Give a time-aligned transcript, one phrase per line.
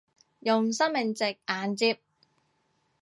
[0.39, 1.99] 用生命值硬接